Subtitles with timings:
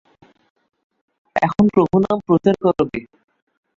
[1.35, 3.01] এখন প্রভুর নাম প্রচার করগে।